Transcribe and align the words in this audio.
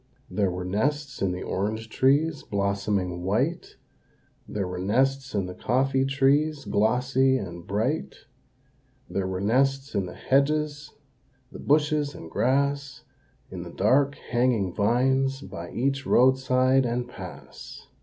There 0.31 0.49
were 0.49 0.65
nests 0.65 1.21
in 1.21 1.31
the 1.31 1.43
orange 1.43 1.87
trees, 1.89 2.41
blossoming 2.41 3.21
white, 3.21 3.75
There 4.47 4.67
were 4.67 4.79
nests 4.79 5.35
in 5.35 5.45
the 5.45 5.53
coffee 5.53 6.05
trees, 6.05 6.65
glossy 6.65 7.37
and 7.37 7.67
bright, 7.67 8.15
There 9.07 9.27
were 9.27 9.41
nests 9.41 9.93
in 9.93 10.07
the 10.07 10.15
hedges, 10.15 10.91
the 11.51 11.59
bushes 11.59 12.15
and 12.15 12.31
grass, 12.31 13.03
In 13.51 13.61
the 13.61 13.69
dark, 13.73 14.15
hanging 14.15 14.73
vines, 14.73 15.39
by 15.41 15.69
each 15.71 16.07
roadside 16.07 16.83
and 16.83 17.07
pass. 17.07 17.85